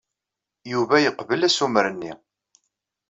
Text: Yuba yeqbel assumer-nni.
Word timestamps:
Yuba 0.71 0.95
yeqbel 1.03 1.47
assumer-nni. 1.47 2.13